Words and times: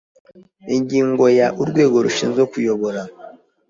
Ingingo 0.75 1.23
ya 1.39 1.47
Urwego 1.61 1.97
rushinzwe 2.05 2.41
kuyobora 2.51 3.01